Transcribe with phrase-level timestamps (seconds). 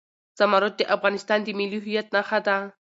[0.39, 2.57] زمرد د افغانستان د ملي هویت نښه ده.